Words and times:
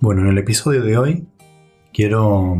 Bueno, 0.00 0.22
en 0.22 0.28
el 0.28 0.38
episodio 0.38 0.84
de 0.84 0.96
hoy 0.96 1.26
quiero 1.92 2.56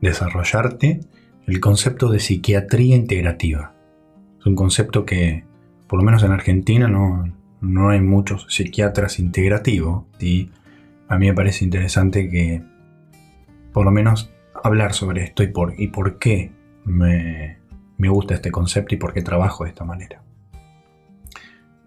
desarrollarte 0.00 1.00
el 1.48 1.58
concepto 1.58 2.08
de 2.10 2.20
psiquiatría 2.20 2.94
integrativa. 2.94 3.74
Es 4.38 4.46
un 4.46 4.54
concepto 4.54 5.04
que, 5.04 5.44
por 5.88 5.98
lo 5.98 6.04
menos 6.04 6.22
en 6.22 6.30
Argentina, 6.30 6.86
no, 6.86 7.24
no 7.60 7.88
hay 7.88 8.00
muchos 8.00 8.46
psiquiatras 8.50 9.18
integrativos 9.18 10.04
y 10.20 10.50
a 11.08 11.18
mí 11.18 11.26
me 11.26 11.34
parece 11.34 11.64
interesante 11.64 12.30
que, 12.30 12.62
por 13.72 13.84
lo 13.84 13.90
menos, 13.90 14.30
hablar 14.62 14.92
sobre 14.92 15.24
esto 15.24 15.42
y 15.42 15.48
por, 15.48 15.74
y 15.76 15.88
por 15.88 16.20
qué 16.20 16.52
me, 16.84 17.58
me 17.98 18.08
gusta 18.08 18.34
este 18.34 18.52
concepto 18.52 18.94
y 18.94 18.98
por 18.98 19.12
qué 19.12 19.22
trabajo 19.22 19.64
de 19.64 19.70
esta 19.70 19.84
manera. 19.84 20.22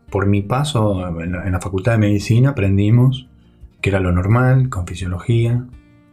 Por 0.09 0.25
mi 0.25 0.41
paso 0.41 1.21
en 1.21 1.31
la, 1.31 1.61
Facultad 1.61 1.93
de 1.93 1.99
Medicina 1.99 2.49
aprendimos 2.49 3.29
que 3.87 3.91
era 3.91 4.01
lo 4.01 4.11
normal 4.11 4.67
con 4.67 4.85
fisiología, 4.85 5.65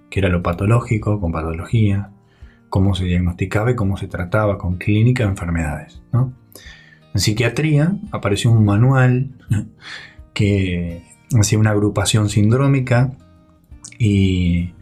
que 0.09 0.21
era 0.21 0.29
lo 0.29 0.45
patológico 0.45 1.21
con 1.21 1.33
patología, 1.33 2.11
cómo 2.69 2.95
se 2.95 3.05
diagnosticaba 3.05 3.73
y 3.73 3.75
cómo 3.75 3.97
se 3.97 4.07
trataba 4.07 4.59
con 4.59 4.77
clínica 4.77 5.25
de 5.25 5.31
enfermedades. 5.31 6.01
En 6.13 7.21
psiquiatría 7.21 7.97
apareció 8.13 8.53
un 8.53 8.65
manual 8.65 9.31
que 10.35 11.03
hacía 11.37 11.59
una 11.59 11.71
agrupación 11.71 12.29
sindrómica 12.29 13.11
y, 13.99 14.73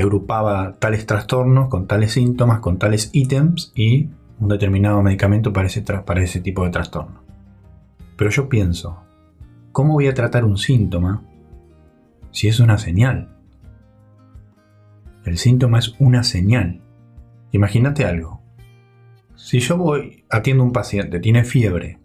agrupaba 0.00 0.76
tales 0.78 1.06
trastornos 1.06 1.68
con 1.68 1.88
tales 1.88 2.12
síntomas, 2.12 2.60
con 2.60 2.78
tales 2.78 3.10
ítems 3.12 3.72
y 3.74 4.10
un 4.38 4.50
determinado 4.50 5.02
medicamento 5.02 5.52
para 5.52 5.68
para 6.04 6.22
ese 6.22 6.40
tipo 6.40 6.62
de 6.62 6.70
trastorno. 6.70 7.24
Pero 8.14 8.30
yo 8.30 8.48
pienso, 8.48 9.00
¿cómo 9.72 9.94
voy 9.94 10.06
a 10.06 10.14
tratar 10.14 10.44
un 10.44 10.58
síntoma 10.58 11.24
si 12.34 12.48
es 12.48 12.58
una 12.58 12.78
señal? 12.78 13.28
El 15.24 15.38
síntoma 15.38 15.78
es 15.78 15.94
una 16.00 16.24
señal. 16.24 16.82
Imagínate 17.52 18.04
algo. 18.04 18.42
Si 19.36 19.60
yo 19.60 19.78
voy, 19.78 20.24
atiendo 20.28 20.64
a 20.64 20.66
un 20.66 20.72
paciente, 20.72 21.20
tiene 21.20 21.44
fiebre, 21.44 22.00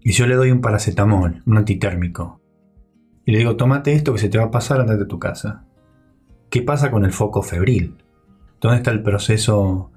y 0.00 0.10
yo 0.10 0.26
le 0.26 0.34
doy 0.34 0.50
un 0.50 0.60
paracetamol, 0.60 1.44
un 1.46 1.56
antitérmico, 1.56 2.42
y 3.24 3.30
le 3.30 3.38
digo, 3.38 3.56
tómate 3.56 3.92
esto 3.92 4.12
que 4.12 4.18
se 4.18 4.28
te 4.28 4.36
va 4.36 4.46
a 4.46 4.50
pasar, 4.50 4.80
andate 4.80 5.04
de 5.04 5.06
tu 5.06 5.20
casa. 5.20 5.64
¿Qué 6.50 6.62
pasa 6.62 6.90
con 6.90 7.04
el 7.04 7.12
foco 7.12 7.40
febril? 7.42 7.98
¿Dónde 8.60 8.78
está 8.78 8.90
el 8.90 9.04
proceso 9.04 9.92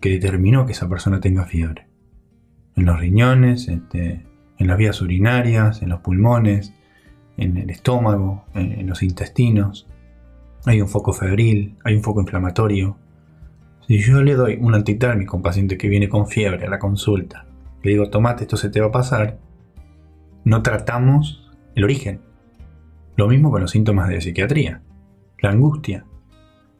que 0.00 0.10
determinó 0.10 0.66
que 0.66 0.72
esa 0.72 0.88
persona 0.88 1.18
tenga 1.18 1.46
fiebre? 1.46 1.88
En 2.76 2.84
los 2.84 3.00
riñones, 3.00 3.66
este, 3.66 4.24
en 4.56 4.66
las 4.68 4.78
vías 4.78 5.02
urinarias, 5.02 5.82
en 5.82 5.88
los 5.88 5.98
pulmones, 5.98 6.72
en 7.36 7.56
el 7.56 7.70
estómago, 7.70 8.44
en, 8.54 8.86
los 8.86 9.02
intestinos. 9.02 9.86
Hay 10.64 10.80
un 10.80 10.88
foco 10.88 11.12
febril, 11.12 11.76
hay 11.84 11.94
un 11.94 12.02
foco 12.02 12.20
inflamatorio. 12.20 12.96
Si 13.86 13.98
yo 13.98 14.22
le 14.22 14.34
doy 14.34 14.58
un 14.60 14.74
antitérmico 14.74 15.34
a 15.34 15.36
un 15.36 15.42
paciente 15.42 15.76
que 15.76 15.88
viene 15.88 16.08
con 16.08 16.26
fiebre 16.26 16.66
a 16.66 16.70
la 16.70 16.78
consulta, 16.78 17.46
le 17.82 17.90
digo, 17.90 18.08
tomate, 18.08 18.44
esto 18.44 18.56
se 18.56 18.70
te 18.70 18.80
va 18.80 18.86
a 18.86 18.92
pasar, 18.92 19.38
no 20.44 20.62
tratamos 20.62 21.52
el 21.74 21.84
origen. 21.84 22.20
Lo 23.16 23.28
mismo 23.28 23.50
con 23.50 23.60
los 23.60 23.70
síntomas 23.70 24.08
de 24.08 24.20
psiquiatría. 24.20 24.82
La 25.38 25.50
angustia. 25.50 26.04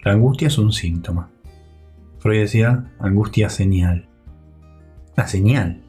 La 0.01 0.13
angustia 0.13 0.49
es 0.49 0.59
un 0.59 0.73
síntoma. 0.73 1.31
Freud 2.19 2.41
decía 2.41 2.93
angustia 2.99 3.51
señal. 3.51 4.09
La 5.17 5.29
señal. 5.29 5.84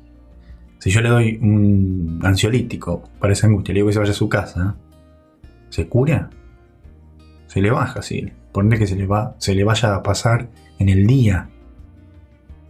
Si 0.86 0.92
yo 0.92 1.02
le 1.02 1.10
doy 1.10 1.40
un 1.42 2.20
ansiolítico 2.22 3.10
para 3.18 3.34
esa 3.34 3.48
angustia, 3.48 3.74
le 3.74 3.80
digo 3.80 3.88
que 3.88 3.94
se 3.94 4.00
vaya 4.00 4.12
a 4.12 4.14
su 4.14 4.30
casa, 4.30 4.76
¿se 5.70 5.88
cura? 5.88 6.30
Se 7.48 7.60
le 7.60 7.72
baja, 7.72 8.04
sí. 8.04 8.32
Ponle 8.52 8.78
que 8.78 8.86
se 8.86 8.96
le, 8.96 9.08
va, 9.08 9.36
se 9.40 9.56
le 9.56 9.64
vaya 9.64 9.96
a 9.96 10.04
pasar 10.04 10.48
en 10.78 10.90
el 10.90 11.08
día. 11.08 11.50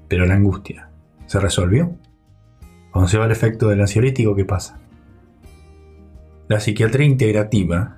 Pero 0.08 0.26
la 0.26 0.36
angustia, 0.36 0.88
¿se 1.26 1.42
resolvió? 1.42 1.94
Cuando 2.90 3.10
se 3.10 3.18
va 3.18 3.26
el 3.26 3.34
efecto 3.34 3.68
del 3.68 3.82
ansiolítico, 3.82 4.34
¿qué 4.34 4.46
pasa? 4.46 4.80
La 6.48 6.62
psiquiatría 6.62 7.08
integrativa 7.08 7.98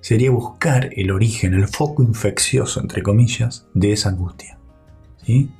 sería 0.00 0.32
buscar 0.32 0.90
el 0.96 1.12
origen, 1.12 1.54
el 1.54 1.68
foco 1.68 2.02
infeccioso, 2.02 2.80
entre 2.80 3.04
comillas, 3.04 3.68
de 3.74 3.92
esa 3.92 4.08
angustia. 4.08 4.58
¿Sí? 5.24 5.52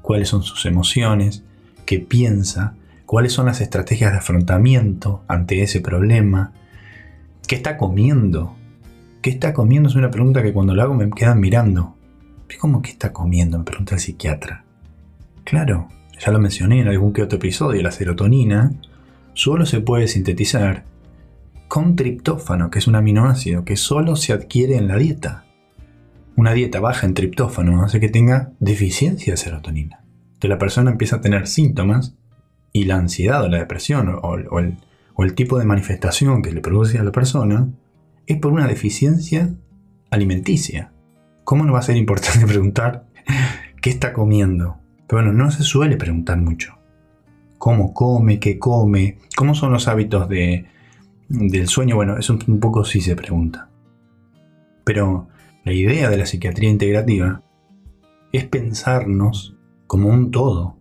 ¿Cuáles 0.00 0.30
son 0.30 0.42
sus 0.42 0.64
emociones? 0.64 1.44
¿Qué 1.84 1.98
piensa? 1.98 2.76
Cuáles 3.10 3.32
son 3.32 3.46
las 3.46 3.60
estrategias 3.60 4.12
de 4.12 4.18
afrontamiento 4.18 5.24
ante 5.26 5.62
ese 5.62 5.80
problema, 5.80 6.52
qué 7.48 7.56
está 7.56 7.76
comiendo. 7.76 8.54
¿Qué 9.20 9.30
está 9.30 9.52
comiendo? 9.52 9.88
Es 9.88 9.96
una 9.96 10.12
pregunta 10.12 10.44
que 10.44 10.52
cuando 10.52 10.76
lo 10.76 10.82
hago 10.82 10.94
me 10.94 11.10
quedan 11.10 11.40
mirando. 11.40 11.96
¿Cómo 12.60 12.80
que 12.80 12.92
está 12.92 13.12
comiendo? 13.12 13.58
Me 13.58 13.64
pregunta 13.64 13.96
el 13.96 14.00
psiquiatra. 14.00 14.64
Claro, 15.42 15.88
ya 16.24 16.30
lo 16.30 16.38
mencioné 16.38 16.78
en 16.78 16.86
algún 16.86 17.12
que 17.12 17.22
otro 17.22 17.38
episodio, 17.38 17.82
la 17.82 17.90
serotonina 17.90 18.74
solo 19.34 19.66
se 19.66 19.80
puede 19.80 20.06
sintetizar 20.06 20.84
con 21.66 21.96
triptófano, 21.96 22.70
que 22.70 22.78
es 22.78 22.86
un 22.86 22.94
aminoácido 22.94 23.64
que 23.64 23.76
solo 23.76 24.14
se 24.14 24.32
adquiere 24.32 24.76
en 24.76 24.86
la 24.86 24.98
dieta. 24.98 25.46
Una 26.36 26.52
dieta 26.52 26.78
baja 26.78 27.08
en 27.08 27.14
triptófano 27.14 27.82
hace 27.82 27.98
que 27.98 28.08
tenga 28.08 28.52
deficiencia 28.60 29.32
de 29.32 29.36
serotonina. 29.36 30.04
Entonces 30.34 30.50
la 30.50 30.58
persona 30.58 30.92
empieza 30.92 31.16
a 31.16 31.20
tener 31.20 31.48
síntomas 31.48 32.14
y 32.72 32.84
la 32.84 32.96
ansiedad 32.96 33.44
o 33.44 33.48
la 33.48 33.58
depresión 33.58 34.18
o, 34.22 34.58
el, 34.58 35.34
tipo 35.34 35.58
de 35.58 35.64
manifestación 35.64 36.42
que 36.42 36.52
le 36.52 36.60
produce 36.60 36.98
a 36.98 37.04
la 37.04 37.12
persona 37.12 37.68
es 38.26 38.38
por 38.38 38.52
una 38.52 38.66
deficiencia 38.66 39.54
alimenticia. 40.10 40.92
¿Cómo 41.44 41.64
no 41.64 41.72
va 41.72 41.80
a 41.80 41.82
ser 41.82 41.96
importante 41.96 42.46
preguntar 42.46 43.06
qué 43.80 43.90
está 43.90 44.12
comiendo? 44.12 44.78
Pero 45.06 45.22
bueno, 45.22 45.32
no 45.32 45.50
se 45.50 45.62
suele 45.62 45.96
preguntar 45.96 46.38
mucho. 46.38 46.78
¿Cómo 47.58 47.92
come? 47.92 48.38
¿Qué 48.38 48.58
come? 48.58 49.18
¿Cómo 49.36 49.54
son 49.54 49.72
los 49.72 49.88
hábitos 49.88 50.28
de, 50.28 50.66
del 51.28 51.68
sueño? 51.68 51.96
Bueno, 51.96 52.16
eso 52.16 52.38
un 52.46 52.60
poco 52.60 52.84
sí 52.84 53.00
se 53.00 53.16
pregunta. 53.16 53.68
Pero 54.84 55.28
la 55.64 55.72
idea 55.72 56.08
de 56.08 56.16
la 56.16 56.26
psiquiatría 56.26 56.70
integrativa 56.70 57.42
es 58.32 58.44
pensarnos 58.44 59.56
como 59.86 60.08
un 60.08 60.30
todo, 60.30 60.79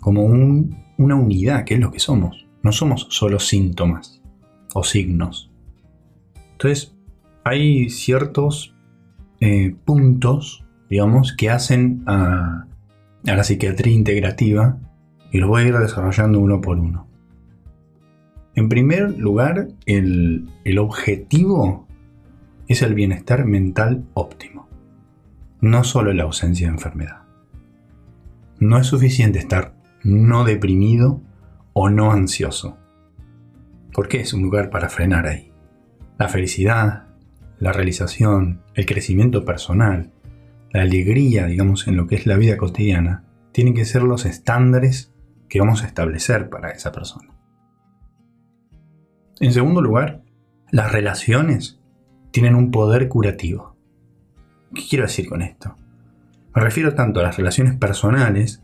como 0.00 0.24
una 0.24 1.14
unidad, 1.14 1.64
que 1.64 1.74
es 1.74 1.80
lo 1.80 1.90
que 1.90 1.98
somos. 1.98 2.46
No 2.62 2.72
somos 2.72 3.06
solo 3.10 3.38
síntomas 3.38 4.22
o 4.74 4.84
signos. 4.84 5.50
Entonces, 6.52 6.94
hay 7.44 7.90
ciertos 7.90 8.74
eh, 9.40 9.74
puntos, 9.84 10.64
digamos, 10.88 11.34
que 11.36 11.50
hacen 11.50 12.04
a, 12.06 12.66
la 13.24 13.44
psiquiatría 13.44 13.94
integrativa 13.94 14.78
y 15.32 15.38
los 15.38 15.48
voy 15.48 15.62
a 15.62 15.66
ir 15.66 15.76
desarrollando 15.76 16.38
uno 16.38 16.60
por 16.60 16.78
uno. 16.78 17.08
En 18.54 18.68
primer 18.68 19.18
lugar, 19.18 19.68
el, 19.86 20.48
el 20.64 20.78
objetivo 20.78 21.88
es 22.68 22.82
el 22.82 22.94
bienestar 22.94 23.44
mental 23.44 24.04
óptimo, 24.14 24.68
no 25.60 25.84
solo 25.84 26.12
la 26.12 26.24
ausencia 26.24 26.68
de 26.68 26.74
enfermedad. 26.74 27.21
No 28.62 28.78
es 28.78 28.86
suficiente 28.86 29.40
estar 29.40 29.74
no 30.04 30.44
deprimido 30.44 31.20
o 31.72 31.90
no 31.90 32.12
ansioso. 32.12 32.78
Porque 33.92 34.20
es 34.20 34.32
un 34.34 34.42
lugar 34.42 34.70
para 34.70 34.88
frenar 34.88 35.26
ahí. 35.26 35.50
La 36.16 36.28
felicidad, 36.28 37.08
la 37.58 37.72
realización, 37.72 38.62
el 38.74 38.86
crecimiento 38.86 39.44
personal, 39.44 40.12
la 40.70 40.82
alegría, 40.82 41.46
digamos, 41.46 41.88
en 41.88 41.96
lo 41.96 42.06
que 42.06 42.14
es 42.14 42.24
la 42.24 42.36
vida 42.36 42.56
cotidiana, 42.56 43.24
tienen 43.50 43.74
que 43.74 43.84
ser 43.84 44.04
los 44.04 44.26
estándares 44.26 45.12
que 45.48 45.58
vamos 45.58 45.82
a 45.82 45.88
establecer 45.88 46.48
para 46.48 46.70
esa 46.70 46.92
persona. 46.92 47.34
En 49.40 49.52
segundo 49.52 49.80
lugar, 49.80 50.22
las 50.70 50.92
relaciones 50.92 51.80
tienen 52.30 52.54
un 52.54 52.70
poder 52.70 53.08
curativo. 53.08 53.76
¿Qué 54.72 54.82
quiero 54.88 55.04
decir 55.04 55.28
con 55.28 55.42
esto? 55.42 55.74
Me 56.54 56.60
refiero 56.60 56.94
tanto 56.94 57.20
a 57.20 57.22
las 57.22 57.38
relaciones 57.38 57.74
personales 57.76 58.62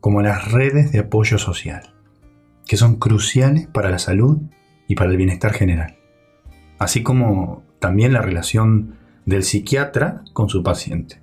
como 0.00 0.20
a 0.20 0.22
las 0.22 0.52
redes 0.52 0.92
de 0.92 0.98
apoyo 0.98 1.38
social, 1.38 1.94
que 2.66 2.76
son 2.76 2.96
cruciales 2.96 3.66
para 3.66 3.88
la 3.88 3.98
salud 3.98 4.38
y 4.86 4.96
para 4.96 5.10
el 5.10 5.16
bienestar 5.16 5.54
general, 5.54 5.96
así 6.78 7.02
como 7.02 7.62
también 7.78 8.12
la 8.12 8.20
relación 8.20 8.96
del 9.24 9.44
psiquiatra 9.44 10.24
con 10.34 10.50
su 10.50 10.62
paciente. 10.62 11.22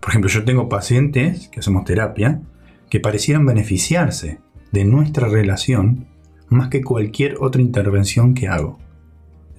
Por 0.00 0.10
ejemplo, 0.10 0.28
yo 0.28 0.44
tengo 0.44 0.68
pacientes 0.68 1.48
que 1.48 1.60
hacemos 1.60 1.84
terapia 1.84 2.42
que 2.90 2.98
parecieran 2.98 3.46
beneficiarse 3.46 4.40
de 4.72 4.84
nuestra 4.84 5.28
relación 5.28 6.06
más 6.48 6.68
que 6.68 6.82
cualquier 6.82 7.36
otra 7.40 7.62
intervención 7.62 8.34
que 8.34 8.48
hago. 8.48 8.78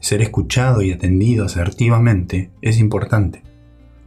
Ser 0.01 0.21
escuchado 0.21 0.81
y 0.81 0.91
atendido 0.91 1.45
asertivamente 1.45 2.51
es 2.61 2.79
importante 2.79 3.43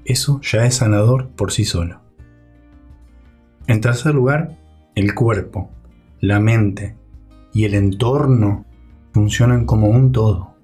eso 0.08 0.40
ya 0.42 0.64
es 0.64 0.76
sanador 0.76 1.28
por 1.28 1.52
sí 1.52 1.64
solo. 1.64 2.00
En 3.66 3.82
tercer 3.82 4.14
lugar, 4.14 4.58
el 4.94 5.14
cuerpo, 5.14 5.70
la 6.20 6.40
mente 6.40 6.96
y 7.52 7.64
el 7.64 7.74
entorno 7.74 8.64
funcionan 9.12 9.66
como 9.66 9.88
un 9.88 10.10
todo. 10.12 10.54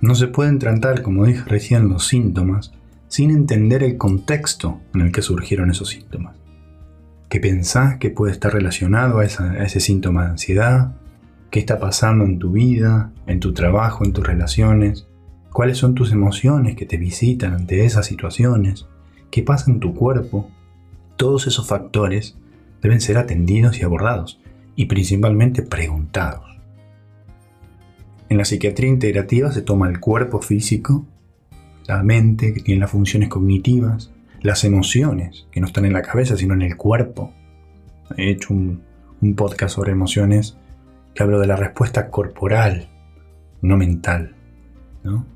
No 0.00 0.14
se 0.14 0.28
pueden 0.28 0.60
tratar, 0.60 1.02
como 1.02 1.24
dije 1.24 1.42
recién, 1.46 1.88
los 1.88 2.06
síntomas 2.06 2.72
sin 3.08 3.30
entender 3.30 3.82
el 3.82 3.96
contexto 3.96 4.80
en 4.94 5.00
el 5.00 5.12
que 5.12 5.22
surgieron 5.22 5.70
esos 5.70 5.88
síntomas. 5.88 6.36
¿Qué 7.28 7.40
pensás 7.40 7.98
que 7.98 8.10
puede 8.10 8.32
estar 8.32 8.52
relacionado 8.52 9.18
a, 9.18 9.22
a 9.22 9.64
ese 9.64 9.80
síntoma 9.80 10.24
de 10.24 10.30
ansiedad? 10.30 10.96
¿Qué 11.50 11.58
está 11.58 11.80
pasando 11.80 12.24
en 12.24 12.38
tu 12.38 12.52
vida, 12.52 13.12
en 13.26 13.40
tu 13.40 13.52
trabajo, 13.52 14.04
en 14.04 14.12
tus 14.12 14.24
relaciones? 14.24 15.08
¿Cuáles 15.56 15.78
son 15.78 15.94
tus 15.94 16.12
emociones 16.12 16.76
que 16.76 16.84
te 16.84 16.98
visitan 16.98 17.54
ante 17.54 17.86
esas 17.86 18.04
situaciones? 18.04 18.86
¿Qué 19.30 19.42
pasa 19.42 19.70
en 19.70 19.80
tu 19.80 19.94
cuerpo? 19.94 20.50
Todos 21.16 21.46
esos 21.46 21.66
factores 21.66 22.36
deben 22.82 23.00
ser 23.00 23.16
atendidos 23.16 23.80
y 23.80 23.82
abordados, 23.82 24.38
y 24.74 24.84
principalmente 24.84 25.62
preguntados. 25.62 26.44
En 28.28 28.36
la 28.36 28.44
psiquiatría 28.44 28.90
integrativa 28.90 29.50
se 29.50 29.62
toma 29.62 29.88
el 29.88 29.98
cuerpo 29.98 30.42
físico, 30.42 31.06
la 31.86 32.02
mente 32.02 32.52
que 32.52 32.60
tiene 32.60 32.82
las 32.82 32.90
funciones 32.90 33.30
cognitivas, 33.30 34.12
las 34.42 34.62
emociones 34.62 35.46
que 35.50 35.60
no 35.60 35.68
están 35.68 35.86
en 35.86 35.94
la 35.94 36.02
cabeza 36.02 36.36
sino 36.36 36.52
en 36.52 36.60
el 36.60 36.76
cuerpo. 36.76 37.32
He 38.18 38.30
hecho 38.30 38.52
un, 38.52 38.82
podcast 39.34 39.76
sobre 39.76 39.92
emociones 39.92 40.58
que 41.14 41.22
hablo 41.22 41.40
de 41.40 41.46
la 41.46 41.56
respuesta 41.56 42.10
corporal, 42.10 42.90
no 43.62 43.78
mental, 43.78 44.36
¿no? 45.02 45.35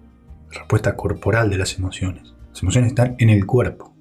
Respuesta 0.50 0.96
corporal 0.96 1.50
de 1.50 1.58
las 1.58 1.78
emociones. 1.78 2.34
Las 2.50 2.62
emociones 2.62 2.90
están 2.90 3.16
en 3.18 3.30
el 3.30 3.46
cuerpo. 3.46 3.94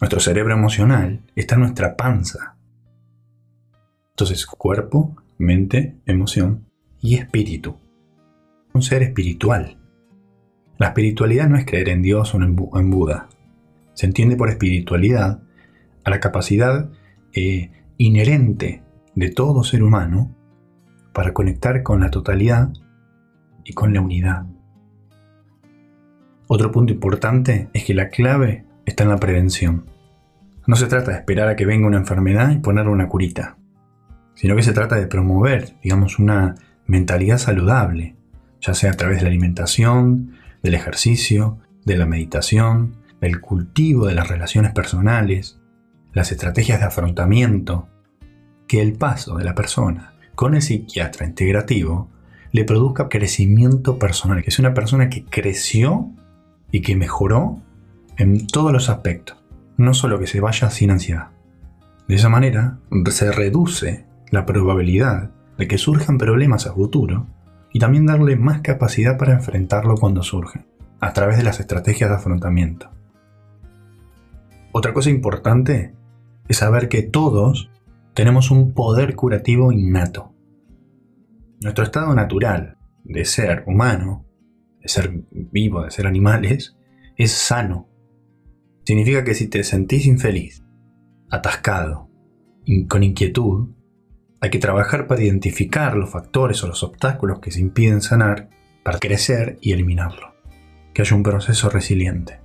Nuestro 0.00 0.20
cerebro 0.20 0.54
emocional 0.54 1.22
está 1.36 1.54
en 1.54 1.60
nuestra 1.60 1.96
panza. 1.96 2.56
Entonces, 4.10 4.46
cuerpo, 4.46 5.16
mente, 5.38 5.96
emoción 6.06 6.66
y 7.00 7.16
espíritu 7.16 7.76
un 8.72 8.82
ser 8.82 9.02
espiritual. 9.02 9.78
La 10.78 10.88
espiritualidad 10.88 11.48
no 11.48 11.56
es 11.56 11.64
creer 11.64 11.88
en 11.90 12.02
Dios 12.02 12.34
o 12.34 12.38
en, 12.42 12.90
Buda. 12.90 13.28
Se 13.94 14.06
entiende 14.06 14.36
por 14.36 14.48
espiritualidad 14.48 15.42
a 16.04 16.10
la 16.10 16.20
capacidad 16.20 16.90
eh, 17.34 17.70
inherente 17.98 18.82
de 19.14 19.30
todo 19.30 19.62
ser 19.62 19.82
humano 19.82 20.34
para 21.12 21.32
conectar 21.34 21.82
con 21.82 22.00
la 22.00 22.10
totalidad 22.10 22.72
y 23.64 23.74
con 23.74 23.92
la 23.92 24.00
unidad. 24.00 24.46
Otro 26.54 26.70
punto 26.70 26.92
importante 26.92 27.70
es 27.72 27.82
que 27.82 27.94
la 27.94 28.10
clave 28.10 28.66
está 28.84 29.04
en 29.04 29.08
la 29.08 29.16
prevención. 29.16 29.86
No 30.66 30.76
se 30.76 30.86
trata 30.86 31.10
de 31.10 31.16
esperar 31.16 31.48
a 31.48 31.56
que 31.56 31.64
venga 31.64 31.86
una 31.86 31.96
enfermedad 31.96 32.50
y 32.50 32.58
ponerle 32.58 32.90
una 32.90 33.08
curita, 33.08 33.56
sino 34.34 34.54
que 34.54 34.62
se 34.62 34.74
trata 34.74 34.96
de 34.96 35.06
promover, 35.06 35.76
digamos, 35.82 36.18
una 36.18 36.56
mentalidad 36.84 37.38
saludable, 37.38 38.16
ya 38.60 38.74
sea 38.74 38.90
a 38.90 38.96
través 38.98 39.16
de 39.16 39.22
la 39.22 39.28
alimentación, 39.30 40.32
del 40.62 40.74
ejercicio, 40.74 41.56
de 41.86 41.96
la 41.96 42.04
meditación, 42.04 42.96
del 43.22 43.40
cultivo 43.40 44.04
de 44.04 44.14
las 44.14 44.28
relaciones 44.28 44.72
personales, 44.72 45.58
las 46.12 46.32
estrategias 46.32 46.80
de 46.80 46.84
afrontamiento, 46.84 47.88
que 48.68 48.82
el 48.82 48.92
paso 48.92 49.38
de 49.38 49.44
la 49.44 49.54
persona 49.54 50.12
con 50.34 50.54
el 50.54 50.60
psiquiatra 50.60 51.26
integrativo 51.26 52.10
le 52.50 52.64
produzca 52.64 53.08
crecimiento 53.08 53.98
personal, 53.98 54.42
que 54.42 54.50
es 54.50 54.58
una 54.58 54.74
persona 54.74 55.08
que 55.08 55.24
creció 55.24 56.12
y 56.72 56.80
que 56.80 56.96
mejoró 56.96 57.62
en 58.16 58.48
todos 58.48 58.72
los 58.72 58.88
aspectos, 58.88 59.36
no 59.76 59.94
solo 59.94 60.18
que 60.18 60.26
se 60.26 60.40
vaya 60.40 60.70
sin 60.70 60.90
ansiedad. 60.90 61.28
De 62.08 62.16
esa 62.16 62.28
manera 62.28 62.78
se 63.10 63.30
reduce 63.30 64.06
la 64.30 64.44
probabilidad 64.44 65.30
de 65.56 65.68
que 65.68 65.78
surjan 65.78 66.18
problemas 66.18 66.66
a 66.66 66.72
futuro 66.72 67.26
y 67.72 67.78
también 67.78 68.06
darle 68.06 68.36
más 68.36 68.60
capacidad 68.62 69.16
para 69.16 69.34
enfrentarlo 69.34 69.94
cuando 69.96 70.22
surge, 70.22 70.64
a 71.00 71.12
través 71.12 71.36
de 71.36 71.44
las 71.44 71.60
estrategias 71.60 72.10
de 72.10 72.16
afrontamiento. 72.16 72.90
Otra 74.72 74.92
cosa 74.92 75.10
importante 75.10 75.94
es 76.48 76.56
saber 76.56 76.88
que 76.88 77.02
todos 77.02 77.70
tenemos 78.14 78.50
un 78.50 78.72
poder 78.72 79.14
curativo 79.14 79.72
innato. 79.72 80.32
Nuestro 81.62 81.84
estado 81.84 82.14
natural 82.14 82.78
de 83.04 83.24
ser 83.24 83.64
humano, 83.66 84.24
de 84.82 84.88
ser 84.88 85.24
vivo, 85.30 85.84
de 85.84 85.90
ser 85.90 86.06
animales, 86.06 86.76
es 87.16 87.32
sano. 87.32 87.88
Significa 88.84 89.24
que 89.24 89.34
si 89.34 89.48
te 89.48 89.62
sentís 89.62 90.06
infeliz, 90.06 90.64
atascado, 91.30 92.10
con 92.88 93.02
inquietud, 93.02 93.70
hay 94.40 94.50
que 94.50 94.58
trabajar 94.58 95.06
para 95.06 95.22
identificar 95.22 95.96
los 95.96 96.10
factores 96.10 96.62
o 96.64 96.66
los 96.66 96.82
obstáculos 96.82 97.38
que 97.38 97.52
se 97.52 97.60
impiden 97.60 98.00
sanar 98.00 98.48
para 98.82 98.98
crecer 98.98 99.56
y 99.60 99.72
eliminarlo. 99.72 100.34
Que 100.92 101.02
haya 101.02 101.16
un 101.16 101.22
proceso 101.22 101.70
resiliente. 101.70 102.40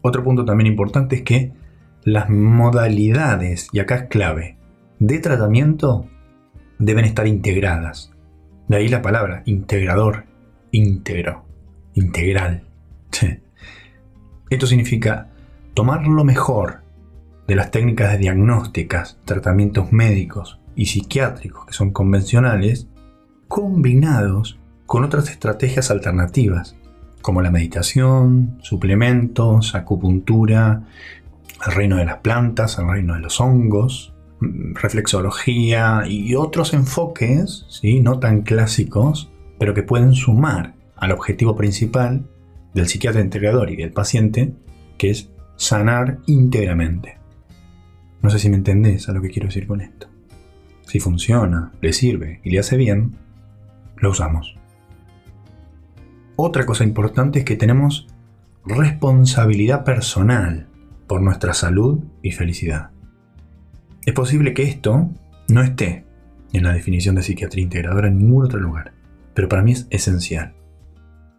Otro 0.00 0.24
punto 0.24 0.44
también 0.44 0.66
importante 0.66 1.16
es 1.16 1.22
que 1.22 1.52
las 2.02 2.28
modalidades, 2.28 3.68
y 3.72 3.78
acá 3.78 3.96
es 3.96 4.08
clave, 4.08 4.58
de 4.98 5.18
tratamiento 5.18 6.08
deben 6.78 7.04
estar 7.04 7.26
integradas. 7.26 8.12
De 8.68 8.76
ahí 8.76 8.88
la 8.88 9.02
palabra 9.02 9.42
integrador, 9.46 10.24
íntegro, 10.74 11.44
integral. 11.94 12.64
Esto 14.50 14.66
significa 14.66 15.28
tomar 15.72 16.06
lo 16.06 16.24
mejor 16.24 16.82
de 17.46 17.54
las 17.54 17.70
técnicas 17.70 18.12
de 18.12 18.18
diagnósticas, 18.18 19.18
tratamientos 19.24 19.92
médicos 19.92 20.58
y 20.74 20.86
psiquiátricos 20.86 21.66
que 21.66 21.72
son 21.72 21.92
convencionales, 21.92 22.88
combinados 23.46 24.58
con 24.86 25.04
otras 25.04 25.30
estrategias 25.30 25.92
alternativas, 25.92 26.76
como 27.22 27.40
la 27.40 27.52
meditación, 27.52 28.58
suplementos, 28.60 29.76
acupuntura, 29.76 30.82
el 31.66 31.72
reino 31.72 31.96
de 31.96 32.04
las 32.04 32.16
plantas, 32.16 32.78
el 32.78 32.88
reino 32.88 33.14
de 33.14 33.20
los 33.20 33.40
hongos, 33.40 34.12
mm, 34.40 34.74
reflexología 34.74 36.02
y 36.08 36.34
otros 36.34 36.74
enfoques, 36.74 37.64
¿sí? 37.68 38.00
no 38.00 38.18
tan 38.18 38.42
clásicos, 38.42 39.30
pero 39.64 39.72
que 39.72 39.82
pueden 39.82 40.12
sumar 40.12 40.74
al 40.94 41.12
objetivo 41.12 41.56
principal 41.56 42.26
del 42.74 42.86
psiquiatra 42.86 43.22
integrador 43.22 43.70
y 43.70 43.76
del 43.76 43.92
paciente, 43.92 44.52
que 44.98 45.08
es 45.08 45.30
sanar 45.56 46.18
íntegramente. 46.26 47.16
No 48.20 48.28
sé 48.28 48.38
si 48.38 48.50
me 48.50 48.56
entendés 48.56 49.08
a 49.08 49.12
lo 49.12 49.22
que 49.22 49.30
quiero 49.30 49.48
decir 49.48 49.66
con 49.66 49.80
esto. 49.80 50.06
Si 50.82 51.00
funciona, 51.00 51.72
le 51.80 51.94
sirve 51.94 52.42
y 52.44 52.50
le 52.50 52.58
hace 52.58 52.76
bien, 52.76 53.12
lo 53.96 54.10
usamos. 54.10 54.54
Otra 56.36 56.66
cosa 56.66 56.84
importante 56.84 57.38
es 57.38 57.46
que 57.46 57.56
tenemos 57.56 58.06
responsabilidad 58.66 59.82
personal 59.82 60.68
por 61.06 61.22
nuestra 61.22 61.54
salud 61.54 62.04
y 62.20 62.32
felicidad. 62.32 62.90
Es 64.04 64.12
posible 64.12 64.52
que 64.52 64.64
esto 64.64 65.08
no 65.48 65.62
esté 65.62 66.04
en 66.52 66.64
la 66.64 66.74
definición 66.74 67.14
de 67.14 67.22
psiquiatría 67.22 67.64
integradora 67.64 68.08
en 68.08 68.18
ningún 68.18 68.44
otro 68.44 68.60
lugar, 68.60 68.92
pero 69.34 69.48
para 69.48 69.62
mí 69.62 69.72
es 69.72 69.86
esencial. 69.90 70.54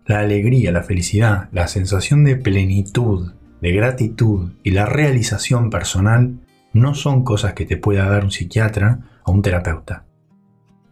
La 0.05 0.19
alegría, 0.19 0.71
la 0.71 0.83
felicidad, 0.83 1.49
la 1.51 1.67
sensación 1.67 2.23
de 2.23 2.35
plenitud, 2.35 3.33
de 3.61 3.71
gratitud 3.71 4.51
y 4.63 4.71
la 4.71 4.85
realización 4.85 5.69
personal 5.69 6.39
no 6.73 6.93
son 6.93 7.23
cosas 7.23 7.53
que 7.53 7.65
te 7.65 7.77
pueda 7.77 8.07
dar 8.07 8.23
un 8.23 8.31
psiquiatra 8.31 8.99
o 9.23 9.31
un 9.31 9.41
terapeuta. 9.41 10.05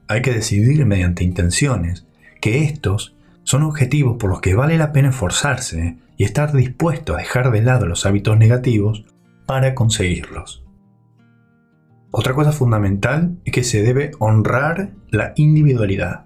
Hay 0.07 0.21
que 0.21 0.33
decidir 0.33 0.85
mediante 0.85 1.23
intenciones 1.23 2.07
que 2.41 2.63
estos 2.63 3.15
son 3.43 3.63
objetivos 3.63 4.17
por 4.17 4.29
los 4.29 4.41
que 4.41 4.55
vale 4.55 4.77
la 4.77 4.91
pena 4.91 5.09
esforzarse 5.09 5.97
y 6.17 6.23
estar 6.23 6.53
dispuesto 6.53 7.13
a 7.13 7.17
dejar 7.17 7.51
de 7.51 7.61
lado 7.61 7.85
los 7.85 8.05
hábitos 8.05 8.37
negativos 8.37 9.05
para 9.45 9.75
conseguirlos. 9.75 10.63
Otra 12.11 12.33
cosa 12.33 12.51
fundamental 12.51 13.39
es 13.43 13.53
que 13.53 13.63
se 13.63 13.81
debe 13.81 14.11
honrar 14.19 14.91
la 15.09 15.33
individualidad. 15.35 16.25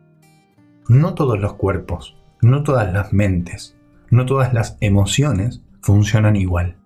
No 0.89 1.15
todos 1.15 1.37
los 1.37 1.55
cuerpos, 1.55 2.15
no 2.41 2.63
todas 2.63 2.93
las 2.93 3.11
mentes, 3.11 3.75
no 4.09 4.25
todas 4.25 4.53
las 4.53 4.77
emociones 4.79 5.61
funcionan 5.81 6.37
igual. 6.37 6.77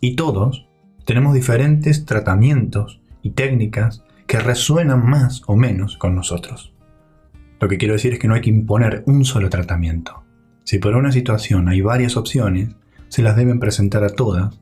Y 0.00 0.16
todos 0.16 0.66
tenemos 1.04 1.34
diferentes 1.34 2.06
tratamientos 2.06 3.02
y 3.20 3.32
técnicas 3.32 4.04
que 4.26 4.40
resuenan 4.40 5.04
más 5.04 5.42
o 5.46 5.56
menos 5.56 5.98
con 5.98 6.14
nosotros. 6.14 6.72
Lo 7.60 7.68
que 7.68 7.76
quiero 7.76 7.92
decir 7.92 8.14
es 8.14 8.18
que 8.18 8.26
no 8.26 8.34
hay 8.34 8.40
que 8.40 8.48
imponer 8.48 9.04
un 9.06 9.26
solo 9.26 9.50
tratamiento. 9.50 10.24
Si 10.64 10.78
por 10.78 10.96
una 10.96 11.12
situación 11.12 11.68
hay 11.68 11.82
varias 11.82 12.16
opciones, 12.16 12.74
se 13.08 13.20
las 13.20 13.36
deben 13.36 13.60
presentar 13.60 14.02
a 14.02 14.08
todas. 14.08 14.58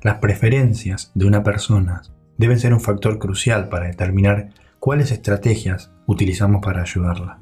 Las 0.00 0.18
preferencias 0.18 1.10
de 1.16 1.26
una 1.26 1.42
persona 1.42 2.02
deben 2.36 2.60
ser 2.60 2.72
un 2.72 2.80
factor 2.80 3.18
crucial 3.18 3.68
para 3.68 3.86
determinar 3.86 4.50
cuáles 4.78 5.10
estrategias 5.10 5.90
utilizamos 6.06 6.62
para 6.64 6.82
ayudarla. 6.82 7.40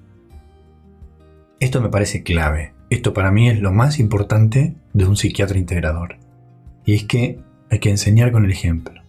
Esto 1.58 1.80
me 1.80 1.88
parece 1.88 2.22
clave. 2.22 2.74
Esto 2.90 3.14
para 3.14 3.32
mí 3.32 3.48
es 3.48 3.60
lo 3.60 3.72
más 3.72 3.98
importante 3.98 4.74
de 4.92 5.06
un 5.06 5.16
psiquiatra 5.16 5.58
integrador. 5.58 6.18
Y 6.84 6.94
es 6.94 7.04
que 7.04 7.40
hay 7.70 7.78
que 7.78 7.88
enseñar 7.88 8.30
con 8.30 8.44
el 8.44 8.50
ejemplo. 8.50 9.00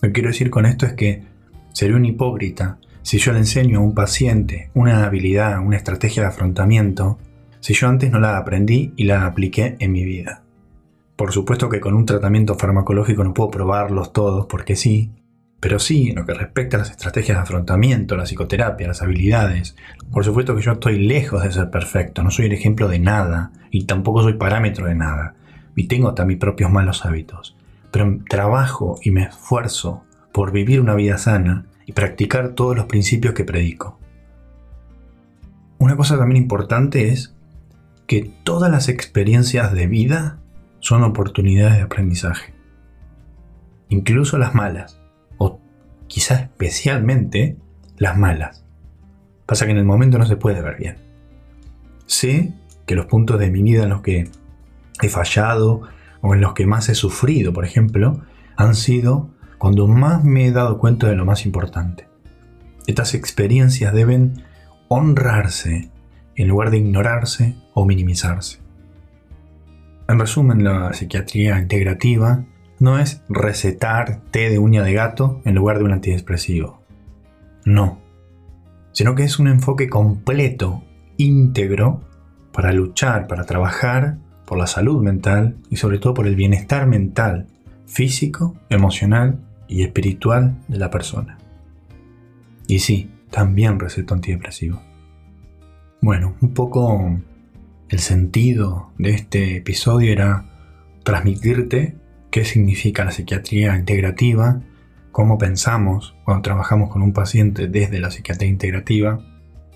Lo 0.00 0.08
que 0.08 0.12
quiero 0.12 0.28
decir 0.28 0.48
con 0.48 0.64
esto 0.64 0.86
es 0.86 0.92
que 0.92 1.24
sería 1.72 1.96
un 1.96 2.04
hipócrita 2.04 2.78
si 3.02 3.18
yo 3.18 3.32
le 3.32 3.38
enseño 3.38 3.78
a 3.78 3.82
un 3.82 3.94
paciente 3.94 4.70
una 4.74 5.04
habilidad, 5.04 5.58
una 5.58 5.76
estrategia 5.76 6.22
de 6.22 6.28
afrontamiento, 6.28 7.18
si 7.58 7.74
yo 7.74 7.88
antes 7.88 8.12
no 8.12 8.20
la 8.20 8.38
aprendí 8.38 8.92
y 8.96 9.04
la 9.04 9.26
apliqué 9.26 9.76
en 9.80 9.90
mi 9.90 10.04
vida. 10.04 10.44
Por 11.16 11.32
supuesto 11.32 11.68
que 11.68 11.80
con 11.80 11.94
un 11.94 12.06
tratamiento 12.06 12.54
farmacológico 12.54 13.24
no 13.24 13.34
puedo 13.34 13.50
probarlos 13.50 14.12
todos 14.12 14.46
porque 14.46 14.76
sí, 14.76 15.10
pero 15.60 15.78
sí, 15.78 16.08
en 16.08 16.16
lo 16.16 16.24
que 16.24 16.32
respecta 16.32 16.78
a 16.78 16.80
las 16.80 16.90
estrategias 16.90 17.36
de 17.36 17.42
afrontamiento, 17.42 18.16
la 18.16 18.24
psicoterapia, 18.24 18.88
las 18.88 19.02
habilidades, 19.02 19.76
por 20.10 20.24
supuesto 20.24 20.56
que 20.56 20.62
yo 20.62 20.72
estoy 20.72 20.98
lejos 20.98 21.42
de 21.42 21.52
ser 21.52 21.70
perfecto, 21.70 22.22
no 22.22 22.30
soy 22.30 22.46
el 22.46 22.52
ejemplo 22.52 22.88
de 22.88 22.98
nada 22.98 23.52
y 23.70 23.84
tampoco 23.84 24.22
soy 24.22 24.34
parámetro 24.34 24.86
de 24.86 24.94
nada. 24.94 25.34
Y 25.76 25.86
tengo 25.86 26.08
hasta 26.08 26.24
mis 26.24 26.38
propios 26.38 26.70
malos 26.70 27.04
hábitos. 27.04 27.56
Pero 27.90 28.20
trabajo 28.28 28.98
y 29.02 29.10
me 29.10 29.24
esfuerzo 29.24 30.02
por 30.32 30.50
vivir 30.50 30.80
una 30.80 30.94
vida 30.94 31.18
sana 31.18 31.66
y 31.84 31.92
practicar 31.92 32.50
todos 32.50 32.74
los 32.74 32.86
principios 32.86 33.34
que 33.34 33.44
predico. 33.44 33.98
Una 35.78 35.96
cosa 35.96 36.16
también 36.16 36.42
importante 36.42 37.08
es 37.08 37.34
que 38.06 38.30
todas 38.44 38.70
las 38.70 38.88
experiencias 38.88 39.72
de 39.72 39.86
vida 39.86 40.38
son 40.80 41.02
oportunidades 41.04 41.76
de 41.76 41.82
aprendizaje. 41.82 42.54
Incluso 43.88 44.38
las 44.38 44.54
malas 44.54 44.99
quizás 46.10 46.42
especialmente 46.42 47.56
las 47.96 48.18
malas. 48.18 48.64
Pasa 49.46 49.64
que 49.64 49.70
en 49.70 49.78
el 49.78 49.84
momento 49.84 50.18
no 50.18 50.26
se 50.26 50.36
puede 50.36 50.60
ver 50.60 50.76
bien. 50.76 50.96
Sé 52.06 52.52
que 52.84 52.96
los 52.96 53.06
puntos 53.06 53.38
de 53.38 53.48
mi 53.50 53.62
vida 53.62 53.84
en 53.84 53.90
los 53.90 54.02
que 54.02 54.28
he 55.00 55.08
fallado 55.08 55.82
o 56.20 56.34
en 56.34 56.40
los 56.40 56.52
que 56.52 56.66
más 56.66 56.88
he 56.88 56.96
sufrido, 56.96 57.52
por 57.52 57.64
ejemplo, 57.64 58.20
han 58.56 58.74
sido 58.74 59.30
cuando 59.56 59.86
más 59.86 60.24
me 60.24 60.46
he 60.46 60.52
dado 60.52 60.78
cuenta 60.78 61.06
de 61.06 61.14
lo 61.14 61.24
más 61.24 61.46
importante. 61.46 62.08
Estas 62.88 63.14
experiencias 63.14 63.94
deben 63.94 64.42
honrarse 64.88 65.90
en 66.34 66.48
lugar 66.48 66.70
de 66.70 66.78
ignorarse 66.78 67.54
o 67.72 67.86
minimizarse. 67.86 68.58
En 70.08 70.18
resumen, 70.18 70.64
la 70.64 70.92
psiquiatría 70.92 71.60
integrativa 71.60 72.44
no 72.80 72.98
es 72.98 73.22
recetar 73.28 74.22
té 74.32 74.48
de 74.48 74.58
uña 74.58 74.82
de 74.82 74.94
gato 74.94 75.40
en 75.44 75.54
lugar 75.54 75.78
de 75.78 75.84
un 75.84 75.92
antidepresivo. 75.92 76.82
No. 77.64 78.00
Sino 78.92 79.14
que 79.14 79.22
es 79.22 79.38
un 79.38 79.46
enfoque 79.46 79.88
completo, 79.88 80.82
íntegro, 81.16 82.00
para 82.52 82.72
luchar, 82.72 83.28
para 83.28 83.44
trabajar 83.44 84.18
por 84.46 84.58
la 84.58 84.66
salud 84.66 85.02
mental 85.02 85.56
y 85.68 85.76
sobre 85.76 85.98
todo 85.98 86.14
por 86.14 86.26
el 86.26 86.34
bienestar 86.34 86.86
mental, 86.86 87.46
físico, 87.86 88.56
emocional 88.68 89.38
y 89.68 89.82
espiritual 89.82 90.56
de 90.66 90.78
la 90.78 90.90
persona. 90.90 91.38
Y 92.66 92.80
sí, 92.80 93.10
también 93.30 93.78
receto 93.78 94.14
antidepresivo. 94.14 94.82
Bueno, 96.00 96.34
un 96.40 96.54
poco 96.54 97.20
el 97.90 97.98
sentido 97.98 98.90
de 98.96 99.10
este 99.10 99.58
episodio 99.58 100.12
era 100.12 100.46
transmitirte 101.04 101.99
qué 102.30 102.44
significa 102.44 103.04
la 103.04 103.10
psiquiatría 103.10 103.76
integrativa, 103.76 104.60
cómo 105.12 105.38
pensamos 105.38 106.14
cuando 106.24 106.42
trabajamos 106.42 106.90
con 106.90 107.02
un 107.02 107.12
paciente 107.12 107.66
desde 107.66 108.00
la 108.00 108.10
psiquiatría 108.10 108.48
integrativa 108.48 109.20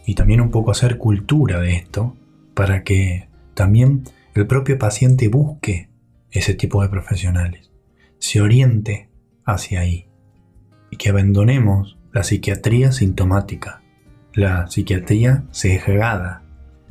y 0.07 0.15
también 0.15 0.41
un 0.41 0.51
poco 0.51 0.71
hacer 0.71 0.99
cultura 0.99 1.61
de 1.61 1.75
esto 1.75 2.17
para 2.55 2.85
que 2.85 3.29
también 3.55 4.05
el 4.35 4.47
propio 4.47 4.79
paciente 4.79 5.29
busque 5.29 5.89
ese 6.31 6.55
tipo 6.55 6.83
de 6.83 6.89
profesionales, 6.89 7.71
se 8.19 8.41
oriente 8.41 9.09
hacia 9.45 9.81
ahí 9.81 10.09
y 10.91 10.97
que 10.97 11.11
abandonemos 11.11 11.99
la 12.13 12.23
psiquiatría 12.23 12.93
sintomática, 12.93 13.83
la 14.33 14.69
psiquiatría 14.69 15.45
sesgada, 15.51 16.43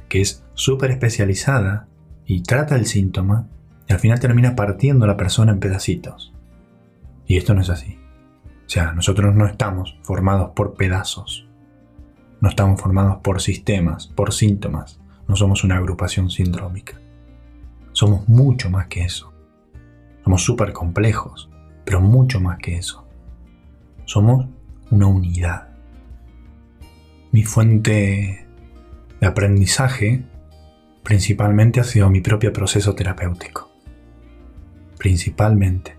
que 0.10 0.22
es 0.22 0.43
súper 0.53 0.91
especializada 0.91 1.88
y 2.25 2.43
trata 2.43 2.75
el 2.75 2.86
síntoma 2.86 3.50
al 3.93 4.00
final 4.00 4.19
termina 4.19 4.55
partiendo 4.55 5.05
a 5.05 5.07
la 5.07 5.17
persona 5.17 5.51
en 5.51 5.59
pedacitos. 5.59 6.33
Y 7.25 7.38
esto 7.38 7.53
no 7.53 7.62
es 7.62 7.69
así. 7.69 8.00
O 8.65 8.69
sea, 8.69 8.93
nosotros 8.93 9.35
no 9.35 9.45
estamos 9.45 9.97
formados 10.01 10.51
por 10.55 10.73
pedazos. 10.73 11.47
No 12.41 12.50
estamos 12.50 12.81
formados 12.81 13.17
por 13.17 13.41
sistemas, 13.41 14.07
por 14.07 14.33
síntomas. 14.33 15.00
No 15.27 15.35
somos 15.35 15.63
una 15.63 15.77
agrupación 15.77 16.29
sindrómica. 16.29 17.00
Somos 17.91 18.27
mucho 18.27 18.69
más 18.69 18.88
que 18.88 19.03
eso. 19.03 19.31
Somos 20.23 20.43
súper 20.43 20.73
complejos, 20.73 21.50
pero 21.85 22.01
mucho 22.01 22.39
más 22.39 22.57
que 22.57 22.77
eso. 22.77 23.07
Somos 24.05 24.47
una 24.89 25.07
unidad. 25.07 25.69
Mi 27.31 27.43
fuente 27.43 28.47
de 29.19 29.27
aprendizaje 29.27 30.25
principalmente 31.03 31.79
ha 31.79 31.83
sido 31.83 32.09
mi 32.09 32.21
propio 32.21 32.53
proceso 32.53 32.95
terapéutico 32.95 33.72
principalmente, 35.03 35.98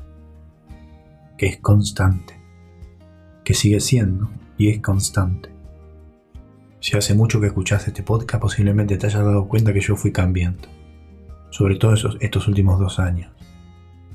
que 1.37 1.44
es 1.44 1.58
constante, 1.58 2.40
que 3.44 3.52
sigue 3.52 3.78
siendo 3.80 4.30
y 4.56 4.70
es 4.70 4.80
constante. 4.80 5.50
Si 6.80 6.96
hace 6.96 7.12
mucho 7.12 7.38
que 7.38 7.49
escuchaste 7.49 7.90
este 7.90 8.02
podcast, 8.02 8.40
posiblemente 8.40 8.96
te 8.96 9.06
hayas 9.06 9.23
dado 9.23 9.46
cuenta 9.46 9.75
que 9.75 9.82
yo 9.82 9.94
fui 9.94 10.11
cambiando, 10.11 10.68
sobre 11.50 11.76
todo 11.76 11.92
esos, 11.92 12.16
estos 12.23 12.49
últimos 12.49 12.80
dos 12.80 12.99
años. 12.99 13.30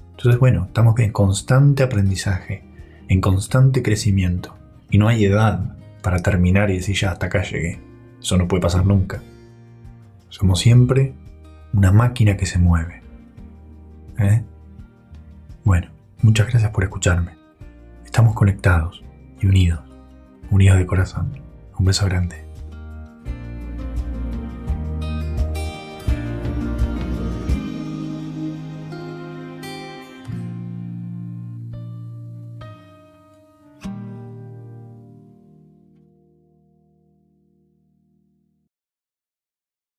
Entonces, 0.10 0.40
bueno, 0.40 0.66
estamos 0.66 0.98
en 0.98 1.12
constante 1.12 1.84
aprendizaje, 1.84 2.64
en 3.10 3.22
constante 3.22 3.84
crecimiento, 3.84 4.58
y 4.90 4.98
no 4.98 5.08
hay 5.08 5.24
edad 5.24 5.78
para 6.02 6.18
terminar 6.24 6.72
y 6.72 6.78
decir 6.78 6.96
ya 6.96 7.12
hasta 7.12 7.28
acá 7.28 7.44
llegué. 7.44 7.80
Eso 8.20 8.38
no 8.38 8.48
puede 8.48 8.62
pasar 8.62 8.88
nunca. 8.88 9.22
Somos 10.30 10.60
siempre 10.60 11.14
una 11.74 11.92
máquina 11.92 12.38
que 12.38 12.48
se 12.48 12.58
mueve. 12.58 13.04
¿Eh? 14.18 14.44
Muchas 16.22 16.48
gracias 16.48 16.72
por 16.72 16.84
escucharme. 16.84 17.38
Estamos 18.04 18.36
conectados 18.36 19.04
y 19.42 19.48
unidos, 19.48 19.80
unidos 20.52 20.78
de 20.78 20.86
corazón. 20.86 21.42
Un 21.78 21.86
beso 21.86 22.06
grande. 22.06 22.49